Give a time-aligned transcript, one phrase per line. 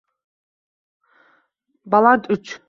[1.91, 2.57] Baland uch